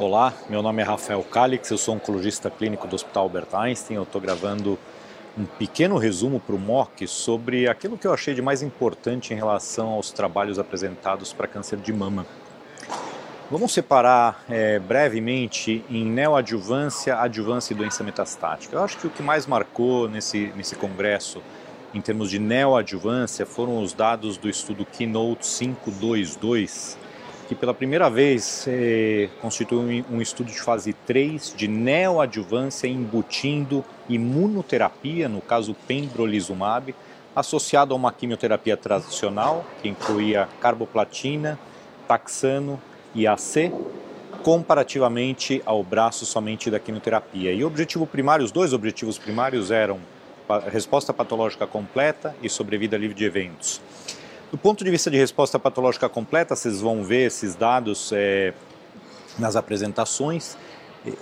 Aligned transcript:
Olá, 0.00 0.32
meu 0.48 0.62
nome 0.62 0.80
é 0.80 0.84
Rafael 0.86 1.22
Calix, 1.22 1.70
eu 1.70 1.76
sou 1.76 1.94
oncologista 1.94 2.48
clínico 2.48 2.88
do 2.88 2.94
Hospital 2.94 3.24
Albert 3.24 3.48
Einstein. 3.52 3.96
Eu 3.96 4.04
estou 4.04 4.18
gravando 4.18 4.78
um 5.36 5.44
pequeno 5.44 5.98
resumo 5.98 6.40
para 6.40 6.54
o 6.54 6.58
MOC 6.58 7.06
sobre 7.06 7.68
aquilo 7.68 7.98
que 7.98 8.06
eu 8.06 8.14
achei 8.14 8.32
de 8.32 8.40
mais 8.40 8.62
importante 8.62 9.34
em 9.34 9.36
relação 9.36 9.88
aos 9.88 10.10
trabalhos 10.10 10.58
apresentados 10.58 11.34
para 11.34 11.46
câncer 11.46 11.76
de 11.76 11.92
mama. 11.92 12.24
Vamos 13.50 13.74
separar 13.74 14.42
é, 14.48 14.78
brevemente 14.78 15.84
em 15.90 16.06
neoadjuvância, 16.06 17.20
adjuvância 17.20 17.74
e 17.74 17.76
doença 17.76 18.02
metastática. 18.02 18.76
Eu 18.76 18.82
acho 18.82 18.96
que 18.96 19.06
o 19.06 19.10
que 19.10 19.22
mais 19.22 19.46
marcou 19.46 20.08
nesse, 20.08 20.50
nesse 20.56 20.76
congresso 20.76 21.42
em 21.92 22.00
termos 22.00 22.30
de 22.30 22.38
neoadjuvância 22.38 23.44
foram 23.44 23.82
os 23.82 23.92
dados 23.92 24.38
do 24.38 24.48
estudo 24.48 24.86
Keynote 24.86 25.46
522, 25.46 26.96
que 27.50 27.54
pela 27.56 27.74
primeira 27.74 28.08
vez 28.08 28.64
eh, 28.68 29.28
constitui 29.40 30.04
um, 30.08 30.22
estudo 30.22 30.52
de 30.52 30.60
fase 30.60 30.92
3 30.92 31.52
de 31.56 31.66
neoadjuvância 31.66 32.86
embutindo 32.86 33.84
imunoterapia, 34.08 35.28
no 35.28 35.40
caso 35.40 35.74
pembrolizumab, 35.74 36.94
associado 37.34 37.92
a 37.92 37.96
uma 37.96 38.12
quimioterapia 38.12 38.76
tradicional, 38.76 39.64
que 39.82 39.88
incluía 39.88 40.48
carboplatina, 40.60 41.58
taxano 42.06 42.80
e 43.16 43.26
AC, 43.26 43.72
comparativamente 44.44 45.60
ao 45.66 45.82
braço 45.82 46.24
somente 46.24 46.70
da 46.70 46.78
quimioterapia. 46.78 47.52
E 47.52 47.64
o 47.64 47.66
objetivo 47.66 48.06
primário, 48.06 48.44
os 48.44 48.52
dois 48.52 48.72
objetivos 48.72 49.18
primários 49.18 49.72
eram 49.72 49.98
resposta 50.70 51.12
patológica 51.12 51.66
completa 51.66 52.32
e 52.40 52.48
sobrevida 52.48 52.96
livre 52.96 53.16
de 53.16 53.24
eventos. 53.24 53.80
Do 54.50 54.58
ponto 54.58 54.82
de 54.82 54.90
vista 54.90 55.08
de 55.08 55.16
resposta 55.16 55.60
patológica 55.60 56.08
completa, 56.08 56.56
vocês 56.56 56.80
vão 56.80 57.04
ver 57.04 57.26
esses 57.28 57.54
dados 57.54 58.10
é, 58.12 58.52
nas 59.38 59.54
apresentações. 59.54 60.56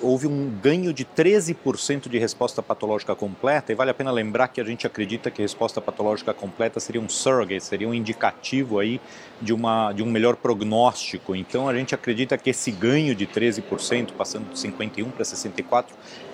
Houve 0.01 0.27
um 0.27 0.49
ganho 0.49 0.95
de 0.95 1.05
13% 1.05 2.09
de 2.09 2.19
resposta 2.19 2.63
patológica 2.63 3.15
completa, 3.15 3.71
e 3.71 3.75
vale 3.75 3.91
a 3.91 3.95
pena 3.95 4.11
lembrar 4.11 4.49
que 4.49 4.63
a 4.63 4.65
gente 4.65 4.87
acredita 4.87 5.31
que 5.31 5.43
resposta 5.43 5.79
patológica 5.79 6.33
completa 6.33 6.81
seria 6.81 7.03
um 7.03 7.09
surrogate, 7.09 7.63
seria 7.63 7.87
um 7.87 7.93
indicativo 7.93 8.79
aí 8.79 8.99
de, 9.43 9.53
uma, 9.53 9.93
de 9.93 10.03
um 10.03 10.11
melhor 10.11 10.35
prognóstico. 10.35 11.37
Então 11.37 11.69
a 11.69 11.75
gente 11.75 11.95
acredita 11.95 12.39
que 12.39 12.49
esse 12.49 12.71
ganho 12.71 13.15
de 13.15 13.27
13%, 13.27 14.13
passando 14.17 14.51
de 14.51 14.59
51% 14.59 15.13
para 15.13 15.23
64%, 15.23 15.85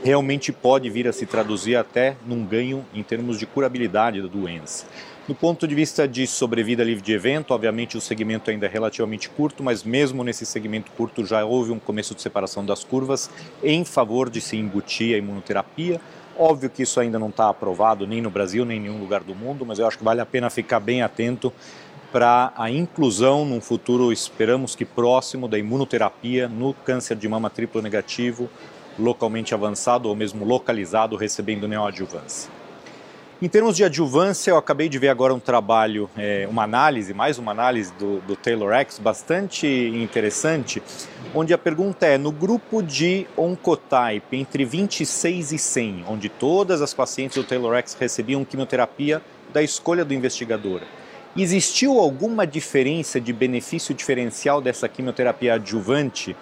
realmente 0.04 0.52
pode 0.52 0.88
vir 0.88 1.08
a 1.08 1.12
se 1.12 1.26
traduzir 1.26 1.74
até 1.74 2.16
num 2.24 2.46
ganho 2.46 2.86
em 2.94 3.02
termos 3.02 3.36
de 3.36 3.46
curabilidade 3.46 4.22
da 4.22 4.28
doença. 4.28 4.86
Do 5.26 5.34
ponto 5.34 5.66
de 5.66 5.74
vista 5.74 6.06
de 6.06 6.26
sobrevida 6.26 6.84
livre 6.84 7.02
de 7.02 7.14
evento, 7.14 7.54
obviamente 7.54 7.96
o 7.96 8.00
segmento 8.00 8.50
ainda 8.50 8.66
é 8.66 8.68
relativamente 8.68 9.30
curto, 9.30 9.62
mas 9.62 9.82
mesmo 9.82 10.22
nesse 10.22 10.44
segmento 10.44 10.92
curto 10.92 11.24
já 11.24 11.42
houve 11.46 11.72
um 11.72 11.78
começo 11.78 12.14
de 12.14 12.20
separação 12.20 12.62
das 12.62 12.84
curvas 12.84 13.30
em 13.62 13.86
favor 13.86 14.28
de 14.28 14.38
se 14.42 14.58
embutir 14.58 15.14
a 15.14 15.18
imunoterapia. 15.18 15.98
Óbvio 16.38 16.68
que 16.68 16.82
isso 16.82 17.00
ainda 17.00 17.18
não 17.18 17.30
está 17.30 17.48
aprovado 17.48 18.06
nem 18.06 18.20
no 18.20 18.28
Brasil, 18.28 18.66
nem 18.66 18.76
em 18.76 18.80
nenhum 18.80 18.98
lugar 18.98 19.22
do 19.22 19.34
mundo, 19.34 19.64
mas 19.64 19.78
eu 19.78 19.86
acho 19.86 19.96
que 19.96 20.04
vale 20.04 20.20
a 20.20 20.26
pena 20.26 20.50
ficar 20.50 20.78
bem 20.78 21.00
atento 21.00 21.50
para 22.12 22.52
a 22.54 22.70
inclusão 22.70 23.46
num 23.46 23.62
futuro, 23.62 24.12
esperamos 24.12 24.76
que 24.76 24.84
próximo, 24.84 25.48
da 25.48 25.58
imunoterapia 25.58 26.50
no 26.50 26.74
câncer 26.74 27.16
de 27.16 27.26
mama 27.26 27.48
triplo 27.48 27.80
negativo, 27.80 28.50
localmente 28.98 29.54
avançado 29.54 30.06
ou 30.06 30.14
mesmo 30.14 30.44
localizado, 30.44 31.16
recebendo 31.16 31.66
neoadjuvância. 31.66 32.53
Em 33.44 33.48
termos 33.50 33.76
de 33.76 33.84
adjuvância, 33.84 34.52
eu 34.52 34.56
acabei 34.56 34.88
de 34.88 34.98
ver 34.98 35.10
agora 35.10 35.34
um 35.34 35.38
trabalho, 35.38 36.08
é, 36.16 36.48
uma 36.50 36.62
análise, 36.62 37.12
mais 37.12 37.36
uma 37.36 37.50
análise 37.50 37.92
do, 37.92 38.18
do 38.20 38.34
Taylor 38.34 38.72
X, 38.72 38.98
bastante 38.98 39.66
interessante, 39.66 40.82
onde 41.34 41.52
a 41.52 41.58
pergunta 41.58 42.06
é: 42.06 42.16
no 42.16 42.32
grupo 42.32 42.82
de 42.82 43.26
Oncotype 43.36 44.34
entre 44.34 44.64
26 44.64 45.52
e 45.52 45.58
100, 45.58 46.04
onde 46.08 46.30
todas 46.30 46.80
as 46.80 46.94
pacientes 46.94 47.36
do 47.36 47.44
Taylor 47.44 47.74
X 47.74 47.94
recebiam 48.00 48.46
quimioterapia 48.46 49.20
da 49.52 49.62
escolha 49.62 50.06
do 50.06 50.14
investigador, 50.14 50.80
existiu 51.36 51.98
alguma 51.98 52.46
diferença 52.46 53.20
de 53.20 53.30
benefício 53.30 53.94
diferencial 53.94 54.62
dessa 54.62 54.88
quimioterapia 54.88 55.56
adjuvante? 55.56 56.34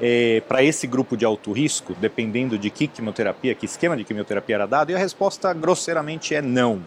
É, 0.00 0.42
para 0.46 0.62
esse 0.62 0.86
grupo 0.86 1.16
de 1.16 1.24
alto 1.24 1.52
risco, 1.52 1.94
dependendo 2.00 2.58
de 2.58 2.70
que 2.70 2.86
quimioterapia, 2.86 3.54
que 3.54 3.66
esquema 3.66 3.96
de 3.96 4.04
quimioterapia 4.04 4.54
era 4.56 4.66
dado? 4.66 4.90
E 4.90 4.94
a 4.94 4.98
resposta 4.98 5.52
grosseiramente 5.52 6.34
é 6.34 6.42
não. 6.42 6.82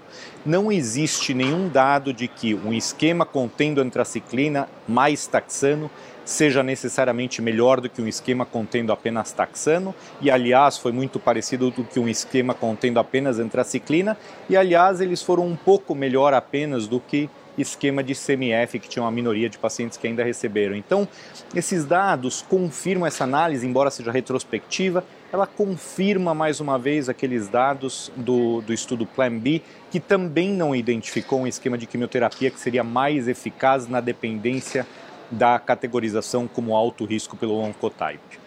Não 0.45 0.71
existe 0.71 1.33
nenhum 1.33 1.67
dado 1.69 2.13
de 2.13 2.27
que 2.27 2.53
um 2.53 2.73
esquema 2.73 3.25
contendo 3.25 3.81
antraciclina 3.81 4.67
mais 4.87 5.27
taxano 5.27 5.89
seja 6.23 6.63
necessariamente 6.63 7.41
melhor 7.41 7.81
do 7.81 7.89
que 7.89 8.01
um 8.01 8.07
esquema 8.07 8.45
contendo 8.45 8.91
apenas 8.91 9.31
taxano, 9.31 9.93
e 10.21 10.29
aliás 10.29 10.77
foi 10.77 10.91
muito 10.91 11.19
parecido 11.19 11.71
do 11.71 11.83
que 11.83 11.99
um 11.99 12.07
esquema 12.07 12.53
contendo 12.53 12.99
apenas 12.99 13.39
antraciclina, 13.39 14.17
e 14.49 14.55
aliás 14.55 15.01
eles 15.01 15.21
foram 15.21 15.45
um 15.45 15.55
pouco 15.55 15.93
melhor 15.95 16.33
apenas 16.33 16.87
do 16.87 16.99
que 16.99 17.29
esquema 17.57 18.03
de 18.03 18.13
CMF, 18.13 18.79
que 18.79 18.87
tinha 18.87 19.03
uma 19.03 19.11
minoria 19.11 19.49
de 19.49 19.57
pacientes 19.57 19.97
que 19.97 20.07
ainda 20.07 20.23
receberam. 20.23 20.75
Então, 20.75 21.07
esses 21.53 21.85
dados 21.85 22.41
confirmam 22.47 23.05
essa 23.05 23.23
análise, 23.23 23.67
embora 23.67 23.91
seja 23.91 24.11
retrospectiva, 24.11 25.03
ela 25.31 25.47
confirma 25.47 26.33
mais 26.33 26.59
uma 26.59 26.77
vez 26.77 27.07
aqueles 27.07 27.47
dados 27.47 28.11
do, 28.15 28.61
do 28.61 28.73
estudo 28.73 29.05
Plan 29.05 29.37
B, 29.37 29.61
que 29.89 29.99
também 29.99 30.49
não 30.49 30.75
identificou 30.75 31.41
um 31.41 31.47
esquema 31.47 31.77
de 31.77 31.85
quimioterapia 31.85 32.51
que 32.51 32.59
seria 32.59 32.83
mais 32.83 33.27
eficaz 33.27 33.87
na 33.87 34.01
dependência 34.01 34.85
da 35.29 35.57
categorização 35.57 36.47
como 36.47 36.75
alto 36.75 37.05
risco 37.05 37.37
pelo 37.37 37.57
oncotype. 37.57 38.39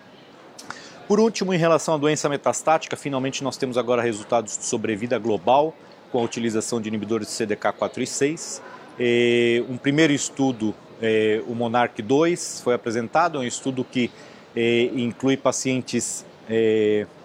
Por 1.08 1.20
último, 1.20 1.52
em 1.52 1.58
relação 1.58 1.94
à 1.94 1.98
doença 1.98 2.28
metastática, 2.28 2.96
finalmente 2.96 3.44
nós 3.44 3.56
temos 3.56 3.76
agora 3.76 4.02
resultados 4.02 4.56
de 4.56 4.64
sobrevida 4.64 5.18
global 5.18 5.74
com 6.10 6.18
a 6.18 6.22
utilização 6.22 6.80
de 6.80 6.88
inibidores 6.88 7.26
de 7.26 7.34
CDK4 7.34 7.98
e 7.98 8.06
6. 8.06 8.62
É, 8.98 9.62
um 9.68 9.76
primeiro 9.76 10.12
estudo, 10.12 10.74
é, 11.02 11.42
o 11.48 11.54
Monarch 11.54 12.00
2, 12.00 12.60
foi 12.62 12.74
apresentado, 12.74 13.38
é 13.38 13.40
um 13.40 13.44
estudo 13.44 13.84
que 13.84 14.10
é, 14.54 14.84
inclui 14.94 15.36
pacientes 15.36 16.24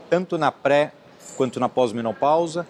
tanto 0.10 0.38
na 0.38 0.50
pré 0.50 0.94
quanto 1.36 1.60
na 1.60 1.68
pós-menopausa. 1.68 2.66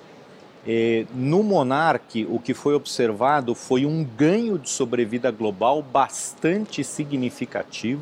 no 1.13 1.43
Monarch, 1.43 2.25
o 2.27 2.39
que 2.39 2.55
foi 2.55 2.73
observado 2.73 3.53
foi 3.53 3.85
um 3.85 4.03
ganho 4.03 4.57
de 4.57 4.67
sobrevida 4.67 5.29
global 5.29 5.83
bastante 5.83 6.83
significativo. 6.83 8.01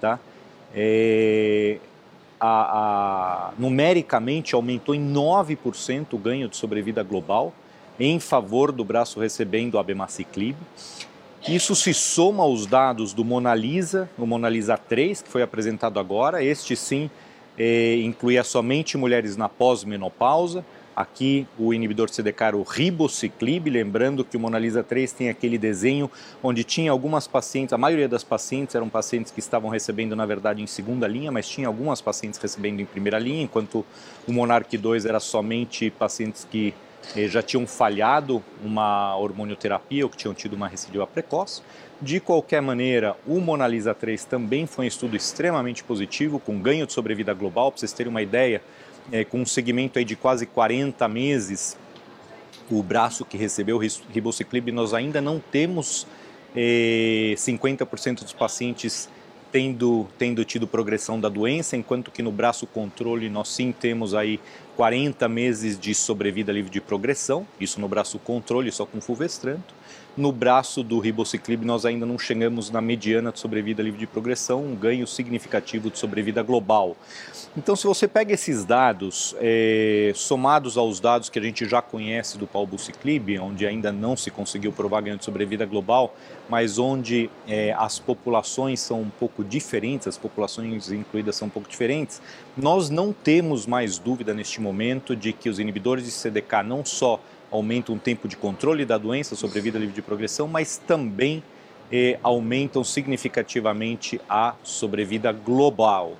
Tá? 0.00 0.18
A, 2.40 2.48
a, 2.48 3.52
numericamente 3.58 4.54
aumentou 4.54 4.94
em 4.94 5.12
9% 5.12 6.14
o 6.14 6.18
ganho 6.18 6.48
de 6.48 6.56
sobrevida 6.56 7.02
global 7.02 7.52
em 7.98 8.18
favor 8.18 8.72
do 8.72 8.84
braço 8.84 9.20
recebendo 9.20 9.78
abemaciclib. 9.78 10.56
Isso 11.48 11.74
se 11.74 11.92
soma 11.92 12.44
aos 12.44 12.66
dados 12.66 13.12
do 13.12 13.24
Mona 13.24 13.54
Lisa, 13.54 14.08
o 14.16 14.24
Mona 14.24 14.48
Lisa 14.48 14.76
3, 14.76 15.22
que 15.22 15.28
foi 15.28 15.42
apresentado 15.42 15.98
agora. 15.98 16.42
Este 16.42 16.76
sim 16.76 17.10
é, 17.58 17.96
incluía 17.96 18.44
somente 18.44 18.96
mulheres 18.96 19.36
na 19.36 19.48
pós-menopausa. 19.48 20.64
Aqui 20.94 21.46
o 21.58 21.72
inibidor 21.72 22.10
CDK 22.10 22.44
era 22.44 22.56
o 22.56 22.62
ribociclib, 22.62 23.70
lembrando 23.70 24.24
que 24.24 24.36
o 24.36 24.40
Mona 24.40 24.58
Lisa 24.58 24.84
3 24.84 25.10
tem 25.12 25.30
aquele 25.30 25.56
desenho 25.56 26.10
onde 26.42 26.62
tinha 26.62 26.90
algumas 26.90 27.26
pacientes, 27.26 27.72
a 27.72 27.78
maioria 27.78 28.08
das 28.08 28.22
pacientes 28.22 28.74
eram 28.74 28.90
pacientes 28.90 29.32
que 29.32 29.40
estavam 29.40 29.70
recebendo 29.70 30.14
na 30.14 30.26
verdade 30.26 30.62
em 30.62 30.66
segunda 30.66 31.08
linha, 31.08 31.32
mas 31.32 31.48
tinha 31.48 31.66
algumas 31.66 32.02
pacientes 32.02 32.38
recebendo 32.38 32.80
em 32.80 32.84
primeira 32.84 33.18
linha, 33.18 33.42
enquanto 33.42 33.86
o 34.28 34.32
Monarch 34.32 34.76
2 34.76 35.06
era 35.06 35.18
somente 35.18 35.90
pacientes 35.90 36.46
que 36.48 36.74
eh, 37.16 37.28
já 37.28 37.42
tinham 37.42 37.66
falhado 37.66 38.42
uma 38.62 39.16
hormonioterapia 39.16 40.04
ou 40.04 40.10
que 40.10 40.16
tinham 40.16 40.34
tido 40.34 40.54
uma 40.54 40.68
recidiva 40.68 41.06
precoce. 41.06 41.62
De 42.00 42.18
qualquer 42.18 42.60
maneira, 42.60 43.16
o 43.26 43.40
Mona 43.40 43.66
Lisa 43.66 43.94
3 43.94 44.24
também 44.24 44.66
foi 44.66 44.86
um 44.86 44.88
estudo 44.88 45.16
extremamente 45.16 45.84
positivo, 45.84 46.40
com 46.40 46.58
ganho 46.58 46.86
de 46.86 46.92
sobrevida 46.92 47.32
global. 47.32 47.70
Para 47.70 47.78
vocês 47.78 47.92
terem 47.92 48.10
uma 48.10 48.22
ideia, 48.22 48.60
é, 49.10 49.24
com 49.24 49.40
um 49.40 49.46
segmento 49.46 49.98
aí 49.98 50.04
de 50.04 50.16
quase 50.16 50.46
40 50.46 51.06
meses, 51.08 51.76
o 52.70 52.82
braço 52.82 53.24
que 53.24 53.36
recebeu 53.36 53.78
ribociclib, 53.78 54.72
nós 54.72 54.94
ainda 54.94 55.20
não 55.20 55.38
temos 55.38 56.06
é, 56.56 57.34
50% 57.36 58.22
dos 58.22 58.32
pacientes 58.32 59.08
tendo, 59.52 60.08
tendo 60.18 60.44
tido 60.44 60.66
progressão 60.66 61.20
da 61.20 61.28
doença, 61.28 61.76
enquanto 61.76 62.10
que 62.10 62.22
no 62.22 62.32
braço 62.32 62.66
controle 62.66 63.28
nós 63.28 63.48
sim 63.48 63.70
temos 63.70 64.14
aí 64.14 64.40
40 64.76 65.28
meses 65.28 65.78
de 65.78 65.94
sobrevida 65.94 66.52
livre 66.52 66.70
de 66.70 66.80
progressão, 66.80 67.46
isso 67.60 67.80
no 67.80 67.88
braço 67.88 68.18
controle, 68.18 68.72
só 68.72 68.86
com 68.86 69.00
fulvestranto. 69.00 69.74
No 70.14 70.30
braço 70.30 70.82
do 70.82 70.98
ribociclib, 70.98 71.64
nós 71.64 71.86
ainda 71.86 72.04
não 72.04 72.18
chegamos 72.18 72.70
na 72.70 72.82
mediana 72.82 73.32
de 73.32 73.38
sobrevida 73.38 73.82
livre 73.82 73.98
de 73.98 74.06
progressão, 74.06 74.62
um 74.62 74.76
ganho 74.76 75.06
significativo 75.06 75.90
de 75.90 75.98
sobrevida 75.98 76.42
global. 76.42 76.94
Então, 77.56 77.74
se 77.74 77.86
você 77.86 78.06
pega 78.06 78.34
esses 78.34 78.62
dados, 78.62 79.34
é, 79.40 80.12
somados 80.14 80.76
aos 80.76 81.00
dados 81.00 81.30
que 81.30 81.38
a 81.38 81.42
gente 81.42 81.66
já 81.66 81.80
conhece 81.80 82.36
do 82.36 82.46
palbociclib, 82.46 83.38
onde 83.38 83.66
ainda 83.66 83.90
não 83.90 84.14
se 84.14 84.30
conseguiu 84.30 84.70
provar 84.70 85.00
ganho 85.00 85.16
de 85.16 85.24
sobrevida 85.24 85.64
global, 85.64 86.14
mas 86.46 86.78
onde 86.78 87.30
é, 87.48 87.72
as 87.72 87.98
populações 87.98 88.80
são 88.80 89.00
um 89.00 89.10
pouco 89.10 89.42
diferentes, 89.42 90.08
as 90.08 90.18
populações 90.18 90.92
incluídas 90.92 91.36
são 91.36 91.48
um 91.48 91.50
pouco 91.50 91.70
diferentes, 91.70 92.20
nós 92.54 92.90
não 92.90 93.14
temos 93.14 93.66
mais 93.66 93.96
dúvida 93.96 94.34
neste 94.34 94.60
momento 94.62 95.14
de 95.14 95.32
que 95.32 95.48
os 95.48 95.58
inibidores 95.58 96.04
de 96.04 96.10
CDK 96.10 96.62
não 96.64 96.84
só 96.84 97.20
aumentam 97.50 97.94
o 97.94 97.98
tempo 97.98 98.26
de 98.26 98.36
controle 98.36 98.84
da 98.84 98.96
doença, 98.96 99.36
sobrevida 99.36 99.78
livre 99.78 99.94
de 99.94 100.02
progressão, 100.02 100.48
mas 100.48 100.78
também 100.78 101.42
eh, 101.90 102.18
aumentam 102.22 102.82
significativamente 102.82 104.20
a 104.28 104.54
sobrevida 104.62 105.30
global. 105.32 106.16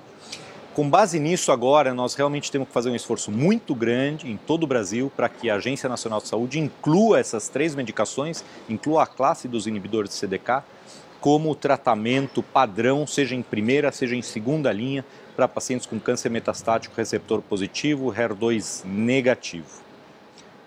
Com 0.73 0.89
base 0.89 1.19
nisso, 1.19 1.51
agora, 1.51 1.93
nós 1.93 2.15
realmente 2.15 2.51
temos 2.51 2.67
que 2.67 2.73
fazer 2.73 2.89
um 2.89 2.95
esforço 2.95 3.31
muito 3.31 3.75
grande 3.75 4.29
em 4.29 4.37
todo 4.37 4.63
o 4.63 4.67
Brasil 4.67 5.11
para 5.15 5.29
que 5.29 5.47
a 5.47 5.55
Agência 5.55 5.87
Nacional 5.87 6.19
de 6.19 6.27
Saúde 6.27 6.59
inclua 6.59 7.19
essas 7.19 7.47
três 7.47 7.75
medicações, 7.75 8.43
inclua 8.67 9.03
a 9.03 9.05
classe 9.05 9.47
dos 9.47 9.67
inibidores 9.67 10.09
de 10.09 10.15
CDK, 10.15 10.63
como 11.21 11.53
tratamento 11.53 12.41
padrão, 12.41 13.05
seja 13.05 13.35
em 13.35 13.43
primeira, 13.43 13.91
seja 13.91 14.15
em 14.15 14.21
segunda 14.21 14.73
linha, 14.73 15.05
para 15.35 15.47
pacientes 15.47 15.85
com 15.85 15.99
câncer 15.99 16.29
metastático 16.29 16.95
receptor 16.95 17.41
positivo, 17.41 18.13
HER2 18.13 18.83
negativo. 18.85 19.83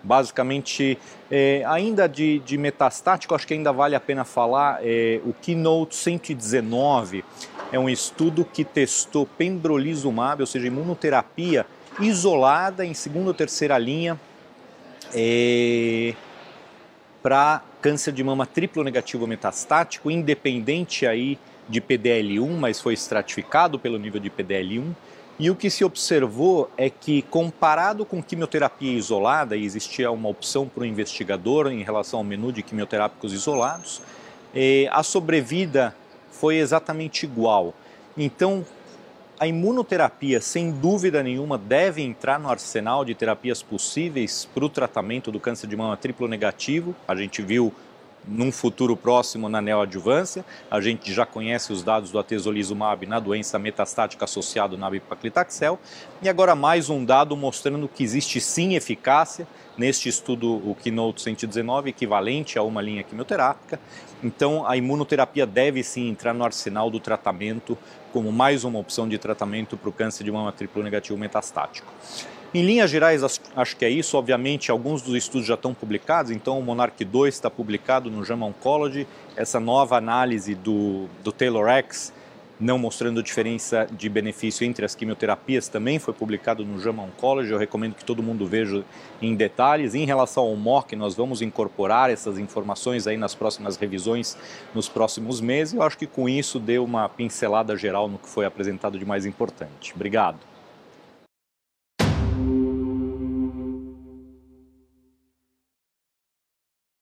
Basicamente, 0.03 0.97
é, 1.29 1.63
ainda 1.65 2.07
de, 2.07 2.39
de, 2.39 2.57
metastático, 2.57 3.33
acho 3.35 3.47
que 3.47 3.53
ainda 3.53 3.71
vale 3.73 3.95
a 3.95 3.99
pena 3.99 4.23
falar, 4.23 4.79
é, 4.81 5.19
o 5.25 5.33
Keynote 5.33 5.95
119 5.95 7.25
é 7.71 7.79
um 7.79 7.89
estudo 7.89 8.45
que 8.45 8.63
testou 8.63 9.25
pembrolizumab, 9.25 10.41
ou 10.41 10.47
seja, 10.47 10.67
imunoterapia 10.67 11.65
isolada 11.99 12.85
em 12.85 12.93
segunda 12.93 13.29
ou 13.29 13.33
terceira 13.33 13.77
linha 13.77 14.19
é, 15.13 16.13
para 17.21 17.61
câncer 17.81 18.13
de 18.13 18.23
mama 18.23 18.45
triplo 18.45 18.83
negativo 18.83 19.27
metastático, 19.27 20.09
independente 20.09 21.05
aí 21.05 21.37
de 21.67 21.81
PDL1, 21.81 22.57
mas 22.57 22.79
foi 22.79 22.93
estratificado 22.93 23.77
pelo 23.77 23.97
nível 23.97 24.19
de 24.19 24.29
PDL1 24.29 24.93
e 25.39 25.51
o 25.51 25.55
que 25.55 25.69
se 25.69 25.85
observou 25.85 26.71
é 26.75 26.89
que, 26.89 27.21
comparado 27.21 28.03
com 28.03 28.23
quimioterapia 28.23 28.91
isolada, 28.93 29.55
e 29.55 29.63
existia 29.63 30.09
uma 30.09 30.29
opção 30.29 30.67
para 30.67 30.81
o 30.81 30.85
investigador 30.85 31.67
em 31.67 31.83
relação 31.83 32.19
ao 32.19 32.23
menu 32.23 32.51
de 32.51 32.63
quimioterápicos 32.63 33.33
isolados, 33.33 34.01
eh, 34.55 34.89
a 34.91 35.03
sobrevida 35.03 35.95
foi 36.31 36.57
exatamente 36.57 37.23
igual. 37.23 37.75
Então, 38.17 38.65
a 39.39 39.45
imunoterapia, 39.45 40.41
sem 40.41 40.71
dúvida 40.71 41.21
nenhuma, 41.21 41.55
deve 41.55 42.01
entrar 42.01 42.39
no 42.39 42.49
arsenal 42.49 43.05
de 43.05 43.13
terapias 43.13 43.61
possíveis 43.61 44.49
para 44.51 44.65
o 44.65 44.69
tratamento 44.69 45.31
do 45.31 45.39
câncer 45.39 45.67
de 45.67 45.77
mama 45.77 45.95
triplo 45.95 46.27
negativo. 46.27 46.95
A 47.07 47.15
gente 47.15 47.43
viu 47.43 47.71
num 48.27 48.51
futuro 48.51 48.95
próximo 48.95 49.47
na 49.47 49.61
neoadjuvância. 49.61 50.43
A 50.69 50.81
gente 50.81 51.13
já 51.13 51.25
conhece 51.25 51.71
os 51.71 51.83
dados 51.83 52.11
do 52.11 52.19
atezolizumab 52.19 53.05
na 53.05 53.19
doença 53.19 53.57
metastática 53.57 54.25
associada 54.25 54.75
ao 54.75 54.79
nab-paclitaxel. 54.79 55.79
E 56.21 56.29
agora 56.29 56.55
mais 56.55 56.89
um 56.89 57.03
dado 57.03 57.35
mostrando 57.37 57.87
que 57.87 58.03
existe 58.03 58.41
sim 58.41 58.75
eficácia 58.75 59.47
neste 59.77 60.09
estudo, 60.09 60.55
o 60.55 60.75
Keynote 60.75 61.21
119, 61.21 61.91
equivalente 61.91 62.57
a 62.57 62.63
uma 62.63 62.81
linha 62.81 63.03
quimioterápica. 63.03 63.79
Então, 64.23 64.67
a 64.67 64.75
imunoterapia 64.75 65.45
deve 65.45 65.83
sim 65.83 66.09
entrar 66.09 66.33
no 66.33 66.43
arsenal 66.43 66.89
do 66.89 66.99
tratamento 66.99 67.77
como 68.11 68.31
mais 68.31 68.63
uma 68.63 68.79
opção 68.79 69.07
de 69.07 69.17
tratamento 69.19 69.77
para 69.77 69.89
o 69.89 69.93
câncer 69.93 70.23
de 70.23 70.31
mama 70.31 70.51
triplo 70.51 70.81
negativo 70.81 71.17
metastático. 71.17 71.93
Em 72.53 72.61
linhas 72.63 72.89
gerais, 72.89 73.41
acho 73.55 73.75
que 73.75 73.83
é 73.83 73.89
isso. 73.89 74.17
Obviamente, 74.17 74.71
alguns 74.71 75.01
dos 75.01 75.15
estudos 75.15 75.45
já 75.47 75.55
estão 75.55 75.73
publicados, 75.73 76.31
então 76.31 76.57
o 76.57 76.63
Monarch 76.63 77.03
2 77.03 77.33
está 77.33 77.49
publicado 77.49 78.09
no 78.09 78.23
JAMA 78.23 78.45
Oncology. 78.45 79.05
Essa 79.35 79.59
nova 79.59 79.97
análise 79.97 80.55
do, 80.55 81.07
do 81.21 81.33
Taylor 81.33 81.67
X, 81.67 82.13
não 82.57 82.79
mostrando 82.79 83.21
diferença 83.21 83.85
de 83.91 84.07
benefício 84.07 84.65
entre 84.65 84.85
as 84.85 84.95
quimioterapias, 84.95 85.67
também 85.67 85.99
foi 85.99 86.13
publicado 86.13 86.63
no 86.63 86.79
JAMA 86.79 87.03
Oncology. 87.03 87.51
Eu 87.51 87.57
recomendo 87.57 87.95
que 87.95 88.05
todo 88.05 88.23
mundo 88.23 88.47
veja 88.47 88.81
em 89.21 89.35
detalhes. 89.35 89.93
Em 89.93 90.05
relação 90.05 90.45
ao 90.45 90.55
MOC, 90.55 90.95
nós 90.95 91.15
vamos 91.15 91.41
incorporar 91.41 92.09
essas 92.09 92.39
informações 92.39 93.07
aí 93.07 93.17
nas 93.17 93.35
próximas 93.35 93.75
revisões, 93.75 94.37
nos 94.73 94.87
próximos 94.87 95.41
meses. 95.41 95.73
Eu 95.73 95.83
acho 95.83 95.97
que 95.97 96.07
com 96.07 96.29
isso 96.29 96.59
deu 96.61 96.85
uma 96.85 97.09
pincelada 97.09 97.75
geral 97.75 98.07
no 98.07 98.17
que 98.17 98.29
foi 98.29 98.45
apresentado 98.45 98.97
de 98.97 99.05
mais 99.05 99.25
importante. 99.25 99.91
Obrigado. 99.93 100.56